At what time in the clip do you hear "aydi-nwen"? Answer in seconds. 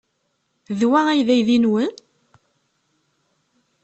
1.33-1.93